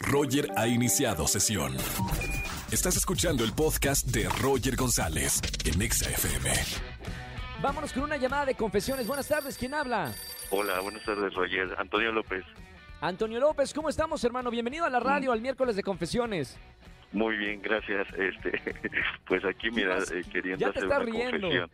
Roger 0.00 0.48
ha 0.56 0.66
iniciado 0.66 1.26
sesión. 1.26 1.74
Estás 2.70 2.96
escuchando 2.96 3.44
el 3.44 3.52
podcast 3.52 4.06
de 4.08 4.28
Roger 4.40 4.76
González 4.76 5.40
en 5.64 5.80
Exa 5.82 6.10
FM. 6.10 6.50
Vámonos 7.62 7.92
con 7.92 8.02
una 8.02 8.16
llamada 8.16 8.46
de 8.46 8.54
confesiones. 8.54 9.06
Buenas 9.06 9.28
tardes, 9.28 9.56
¿quién 9.56 9.74
habla? 9.74 10.12
Hola, 10.50 10.80
buenas 10.80 11.02
tardes, 11.04 11.32
Roger. 11.34 11.74
Antonio 11.78 12.12
López. 12.12 12.44
Antonio 13.00 13.40
López, 13.40 13.72
¿cómo 13.72 13.88
estamos, 13.88 14.22
hermano? 14.24 14.50
Bienvenido 14.50 14.84
a 14.84 14.90
la 14.90 15.00
radio 15.00 15.32
al 15.32 15.40
miércoles 15.40 15.76
de 15.76 15.82
confesiones. 15.82 16.58
Muy 17.12 17.36
bien, 17.36 17.62
gracias. 17.62 18.06
Este, 18.18 18.60
pues 19.26 19.44
aquí, 19.44 19.70
mira, 19.70 19.98
eh, 19.98 20.22
queriendo 20.30 20.66
Ya 20.66 20.72
te 20.72 20.78
hacer 20.80 20.84
estás 20.84 20.98
una 21.02 21.10
riendo. 21.10 21.40
confesión. 21.48 21.70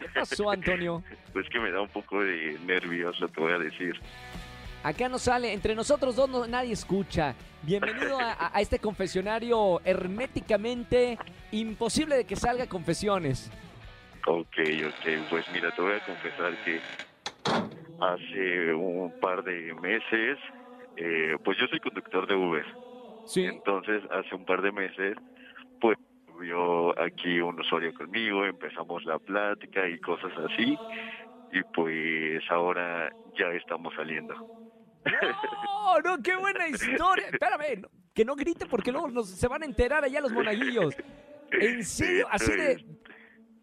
¿Qué 0.00 0.08
pasó, 0.14 0.50
Antonio? 0.50 1.02
Pues 1.32 1.48
que 1.48 1.58
me 1.60 1.70
da 1.70 1.80
un 1.80 1.88
poco 1.88 2.20
de 2.22 2.58
nervios, 2.66 3.18
lo 3.20 3.28
que 3.32 3.40
voy 3.40 3.52
a 3.52 3.58
decir. 3.58 3.98
Acá 4.82 5.08
no 5.08 5.18
sale, 5.18 5.52
entre 5.52 5.76
nosotros 5.76 6.16
dos 6.16 6.28
no, 6.28 6.46
nadie 6.46 6.72
escucha. 6.72 7.36
Bienvenido 7.62 8.18
a, 8.18 8.60
este 8.60 8.80
confesionario 8.80 9.80
herméticamente 9.84 11.16
imposible 11.52 12.16
de 12.16 12.24
que 12.24 12.34
salga 12.34 12.66
confesiones. 12.66 13.48
Ok, 14.26 14.56
ok. 14.86 15.30
Pues 15.30 15.46
mira, 15.52 15.70
te 15.70 15.82
voy 15.82 15.92
a 15.92 16.04
confesar 16.04 16.64
que 16.64 16.80
hace 18.00 18.74
un 18.74 19.12
par 19.20 19.44
de 19.44 19.72
meses, 19.74 20.38
eh, 20.96 21.36
pues 21.44 21.56
yo 21.58 21.68
soy 21.68 21.78
conductor 21.78 22.26
de 22.26 22.34
Uber. 22.34 22.66
Sí. 23.24 23.44
Entonces, 23.44 24.02
hace 24.10 24.34
un 24.34 24.44
par 24.44 24.62
de 24.62 24.72
meses, 24.72 25.16
pues 25.80 25.96
vio 26.40 27.00
aquí 27.00 27.40
un 27.40 27.60
usuario 27.60 27.94
conmigo, 27.94 28.44
empezamos 28.44 29.04
la 29.04 29.20
plática 29.20 29.88
y 29.88 30.00
cosas 30.00 30.32
así. 30.38 30.76
Y 31.52 31.62
pues 31.72 32.42
ahora 32.50 33.12
ya 33.38 33.46
estamos 33.52 33.94
saliendo. 33.94 34.34
¡Oh, 35.68 35.98
no! 36.04 36.22
¡Qué 36.22 36.36
buena 36.36 36.68
historia! 36.68 37.26
Espérame, 37.30 37.80
no, 37.82 37.88
que 38.14 38.24
no 38.24 38.34
grite 38.36 38.66
porque 38.66 38.92
luego 38.92 39.08
nos, 39.08 39.28
se 39.28 39.48
van 39.48 39.62
a 39.62 39.66
enterar 39.66 40.04
allá 40.04 40.20
los 40.20 40.32
monaguillos. 40.32 40.94
¿En 41.50 41.84
serio? 41.84 42.26
Así 42.30 42.50
de... 42.52 42.84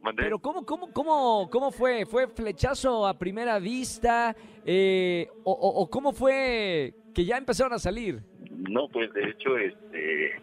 ¿Mandé? 0.02 0.24
Pero 0.24 0.40
¿cómo, 0.40 0.66
cómo, 0.66 0.92
cómo, 0.94 1.50
cómo 1.52 1.72
fue? 1.72 2.06
¿Fue 2.06 2.28
flechazo 2.28 3.06
a 3.06 3.18
primera 3.18 3.60
vista? 3.60 4.34
Eh, 4.66 5.28
o, 5.44 5.52
o- 5.52 5.82
o 5.82 5.90
cómo 5.90 6.14
fue 6.14 6.94
que 7.14 7.26
ya 7.26 7.38
empezaron 7.38 7.74
a 7.74 7.80
salir? 7.80 8.22
No, 8.50 8.88
pues 8.88 9.12
de 9.14 9.30
hecho, 9.30 9.58
este, 9.58 10.42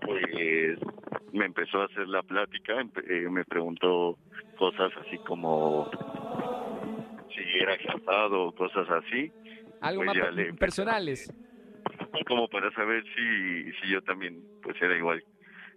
pues 0.00 0.24
me 1.32 1.44
empezó 1.44 1.82
a 1.82 1.84
hacer 1.86 2.08
la 2.08 2.22
plática, 2.22 2.72
eh, 3.08 3.28
me 3.30 3.44
preguntó 3.44 4.18
cosas 4.58 4.90
así 5.06 5.18
como 5.26 5.90
si 7.44 7.58
era 7.58 7.76
casado 7.78 8.46
o 8.48 8.52
cosas 8.52 8.88
así, 8.90 9.32
Algo 9.80 10.04
Pues 10.04 10.18
más 10.18 10.34
le 10.34 10.52
personales. 10.54 11.32
como 12.26 12.48
para 12.48 12.70
saber 12.72 13.02
si, 13.14 13.72
si 13.80 13.88
yo 13.88 14.02
también 14.02 14.44
pues 14.62 14.80
era 14.82 14.96
igual 14.96 15.22